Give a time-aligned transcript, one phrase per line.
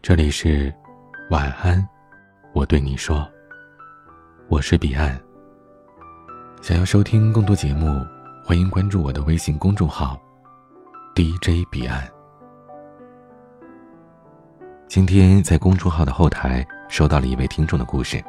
[0.00, 0.72] 这里是
[1.28, 1.86] 晚安，
[2.54, 3.28] 我对你说，
[4.48, 5.20] 我是彼岸。
[6.62, 8.06] 想要收听更多节目，
[8.44, 10.18] 欢迎关注我的微信公众号
[11.14, 12.08] DJ 彼岸。
[14.86, 18.24] 今天在公众号的后台收到了一位听众的故事，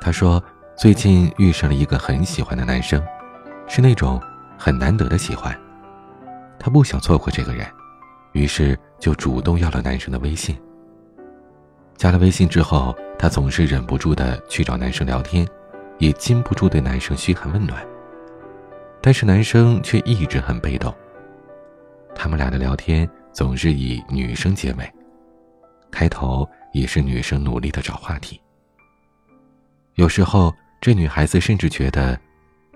[0.00, 0.42] 他说
[0.76, 3.00] 最近遇上了一个很喜欢的男生，
[3.68, 4.20] 是那种
[4.58, 5.56] 很难得的喜欢，
[6.58, 7.64] 他不想错过这个人，
[8.32, 10.58] 于是就主动要了男生的微信。
[12.00, 15.46] 加了微信之后，她总是忍不住的去找男生聊天，
[15.98, 17.86] 也禁不住对男生嘘寒问暖。
[19.02, 20.94] 但是男生却一直很被动。
[22.14, 24.92] 他们俩的聊天总是以女生结尾，
[25.90, 28.40] 开头也是女生努力的找话题。
[29.96, 32.18] 有时候，这女孩子甚至觉得，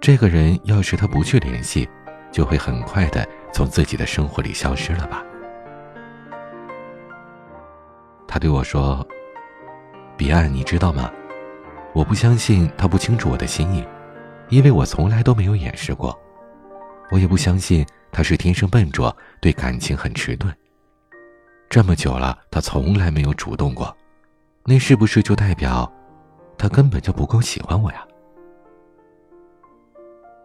[0.03, 1.89] 这个人要是她不去联系，
[2.31, 5.25] 就会很快的从自己的生活里消失了吧。
[8.29, 9.03] 他对我说。
[10.17, 11.11] 彼岸，你知道吗？
[11.93, 13.85] 我不相信他不清楚我的心意，
[14.49, 16.19] 因为我从来都没有掩饰过。
[17.11, 20.55] 我也不相信他是天生笨拙，对感情很迟钝。
[21.69, 23.97] 这么久了，他从来没有主动过，
[24.65, 25.93] 那是不是就代表
[26.57, 28.05] 他根本就不够喜欢我呀？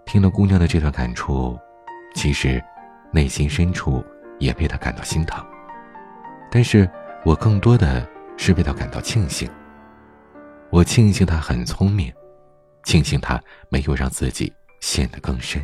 [0.05, 1.57] 听了姑娘的这段感触，
[2.15, 2.63] 其实
[3.11, 4.03] 内心深处
[4.39, 5.43] 也为她感到心疼，
[6.51, 6.89] 但是
[7.23, 9.49] 我更多的是为她感到庆幸。
[10.71, 12.13] 我庆幸他很聪明，
[12.83, 15.59] 庆幸他没有让自己陷得更深。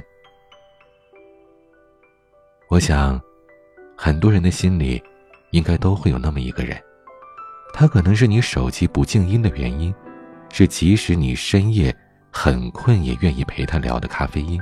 [2.70, 3.22] 我想，
[3.96, 5.02] 很多人的心里，
[5.52, 6.82] 应该都会有那么一个人，
[7.72, 9.94] 他可能是你手机不静音的原因，
[10.52, 11.96] 是即使你深夜
[12.32, 14.60] 很困也愿意陪他聊的咖啡因。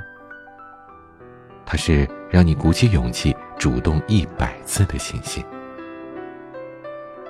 [1.64, 5.42] 他是让你鼓起勇气主动一百次的信心。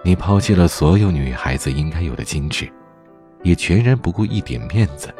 [0.02, 2.68] 你抛弃了所有女孩子应该有的矜持。
[3.44, 5.14] 也全然不顾一点面子，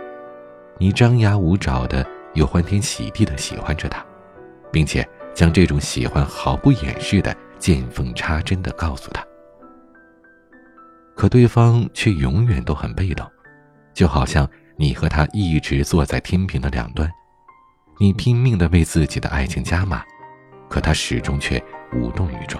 [0.79, 4.05] 你张牙舞爪的又欢天喜地的喜欢着他，
[4.73, 9.23] 并且将这种喜欢毫不掩饰的见缝插针的告诉他。
[11.15, 13.31] 可对方却永远都很被动，
[13.93, 17.09] 就好像你和他一直坐在天平的两端，
[18.01, 20.03] 你拼命的为自己的爱情加码，
[20.71, 21.63] 可他始终却
[21.93, 22.59] 无动于衷。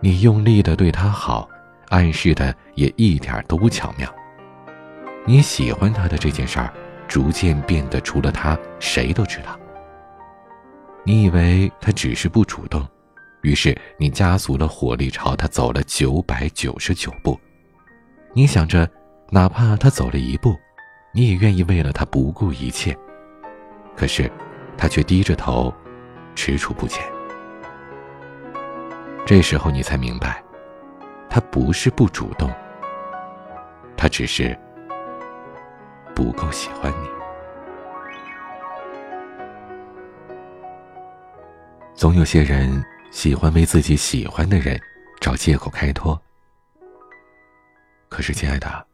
[0.00, 1.49] 你用力的对他好。
[1.90, 4.12] 暗示的也一点都不巧妙。
[5.26, 6.72] 你喜欢他的这件事儿，
[7.06, 9.58] 逐渐变得除了他谁都知道。
[11.04, 12.86] 你以为他只是不主动，
[13.42, 17.38] 于是你加足了火力朝他走了九百九十九步。
[18.32, 18.88] 你想着，
[19.30, 20.56] 哪怕他走了一步，
[21.12, 22.96] 你也愿意为了他不顾一切。
[23.96, 24.30] 可是，
[24.78, 25.72] 他却低着头，
[26.34, 27.04] 踟蹰不前。
[29.26, 30.42] 这时候你才明白。
[31.30, 32.50] 他不是不主动，
[33.96, 34.58] 他只是
[36.14, 37.08] 不够喜欢你。
[41.94, 44.80] 总有些人喜欢为自己喜欢的人
[45.20, 46.20] 找借口开脱，
[48.08, 48.86] 可是，亲爱的，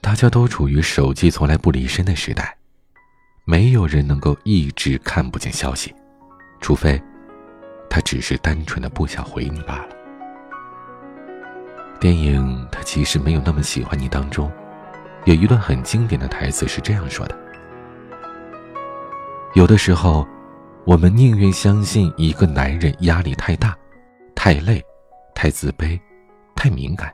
[0.00, 2.56] 大家都处于手机从来不离身的时代，
[3.44, 5.92] 没有人能够一直看不见消息，
[6.60, 7.02] 除非
[7.90, 10.03] 他只是单纯的不想回你罢了。
[12.04, 14.52] 电影他其实没有那么喜欢你当中，
[15.24, 17.34] 有一段很经典的台词是这样说的
[19.56, 20.28] ：“有的时候，
[20.84, 23.74] 我们宁愿相信一个男人压力太大、
[24.34, 24.84] 太累、
[25.34, 25.98] 太自卑、
[26.54, 27.10] 太敏感，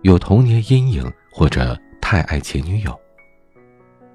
[0.00, 2.98] 有童年阴影或者太爱前女友，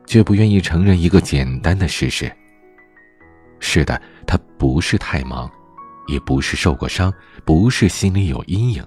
[0.08, 2.36] 却不愿意承认一个简单的事实。
[3.60, 5.48] 是的，他不是太忙，
[6.08, 7.14] 也不是受过伤，
[7.46, 8.84] 不是心里有阴影。”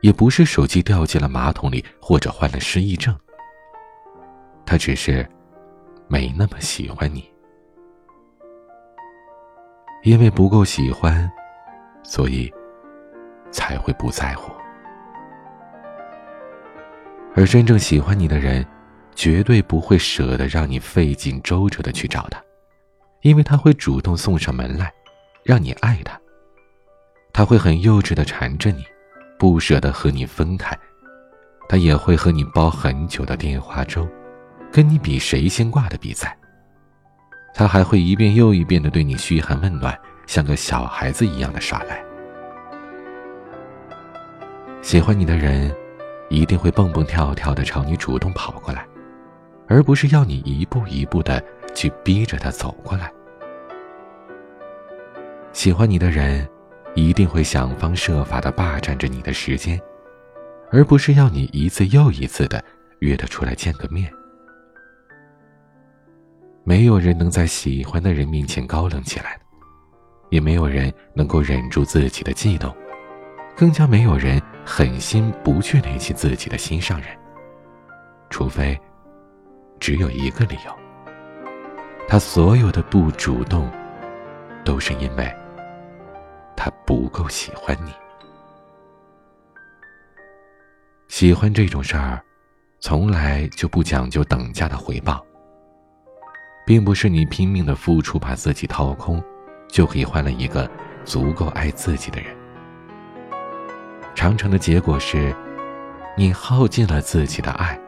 [0.00, 3.16] 也不是手机掉进了马桶里，或者患了失忆症。
[4.64, 5.28] 他只是
[6.06, 7.28] 没那么喜欢你，
[10.02, 11.30] 因为不够喜欢，
[12.02, 12.52] 所以
[13.50, 14.52] 才会不在乎。
[17.34, 18.66] 而真正喜欢你的人，
[19.14, 22.42] 绝对不会舍得让你费尽周折的去找他，
[23.22, 24.92] 因为他会主动送上门来，
[25.44, 26.20] 让你爱他。
[27.32, 28.84] 他会很幼稚的缠着你。
[29.38, 30.76] 不舍得和你分开，
[31.68, 34.06] 他也会和你煲很久的电话粥，
[34.72, 36.36] 跟你比谁先挂的比赛。
[37.54, 39.96] 他还会一遍又一遍的对你嘘寒问暖，
[40.26, 42.02] 像个小孩子一样的耍赖。
[44.82, 45.74] 喜欢你的人，
[46.28, 48.86] 一定会蹦蹦跳跳的朝你主动跑过来，
[49.68, 51.42] 而不是要你一步一步的
[51.74, 53.12] 去逼着他走过来。
[55.52, 56.48] 喜欢你的人。
[56.98, 59.80] 一定会想方设法的霸占着你的时间，
[60.72, 62.62] 而不是要你一次又一次的
[62.98, 64.12] 约他出来见个面。
[66.64, 69.38] 没有人能在喜欢的人面前高冷起来，
[70.30, 72.74] 也没有人能够忍住自己的悸动，
[73.56, 77.08] 更加没有人狠心不去联系自己的心上人。
[78.28, 78.76] 除非，
[79.78, 80.76] 只有一个理由：
[82.08, 83.70] 他所有的不主动，
[84.64, 85.32] 都是因为。
[86.58, 87.92] 他不够喜欢你。
[91.06, 92.20] 喜欢这种事儿，
[92.80, 95.24] 从来就不讲究等价的回报，
[96.66, 99.22] 并不是你拼命的付出，把自己掏空，
[99.68, 100.68] 就可以换了一个
[101.04, 102.36] 足够爱自己的人。
[104.16, 105.32] 常常的结果是，
[106.16, 107.78] 你耗尽了自己的爱，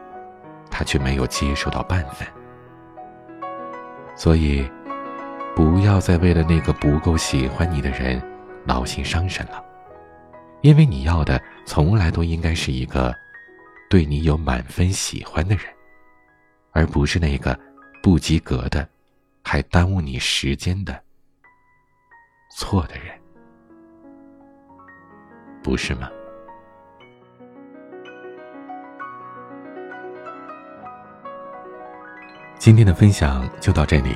[0.69, 2.25] 他却没有接受到半分。
[4.15, 4.65] 所以，
[5.57, 8.21] 不要再为了那个不够喜欢你的人。
[8.65, 9.63] 劳心伤神了，
[10.61, 13.13] 因为你要的从来都应该是一个
[13.89, 15.65] 对你有满分喜欢的人，
[16.71, 17.59] 而不是那个
[18.01, 18.87] 不及格的、
[19.43, 21.01] 还耽误你时间的
[22.55, 23.19] 错的人，
[25.63, 26.09] 不是吗？
[32.57, 34.15] 今天的分享就到这里，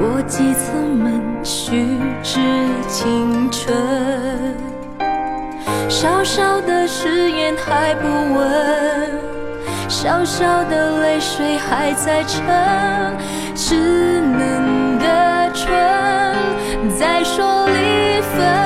[0.00, 2.40] 过几次门，虚掷
[2.88, 3.76] 青春。
[5.90, 9.10] 小小的誓言还不稳，
[9.90, 12.42] 小小的泪水还在撑，
[13.54, 15.68] 稚嫩的唇
[16.98, 18.59] 在说离分。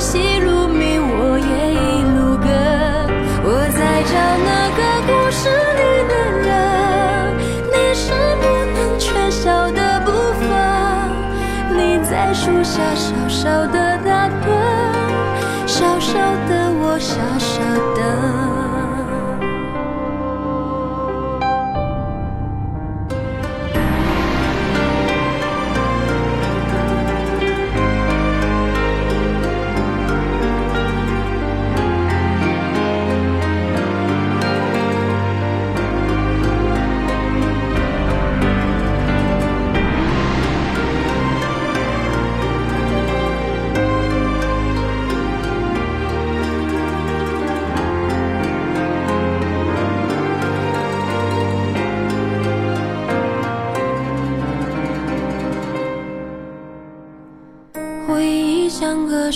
[0.00, 0.47] 细如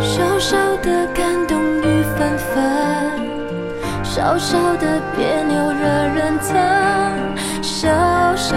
[0.00, 2.54] 小小的感动雨纷纷，
[4.02, 6.56] 小小的别扭惹人疼，
[7.62, 7.88] 小
[8.36, 8.56] 小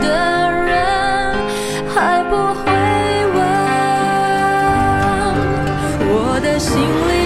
[0.00, 0.06] 的
[0.50, 0.74] 人
[1.94, 2.62] 还不会
[3.34, 3.38] 问，
[6.08, 7.19] 我的心里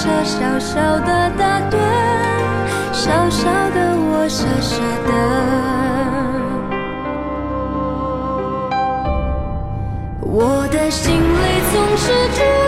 [0.00, 1.82] 傻小小的打断，
[2.92, 4.76] 小小的我傻傻
[5.08, 5.10] 的。
[10.22, 11.20] 我的心里
[11.72, 12.67] 总是住。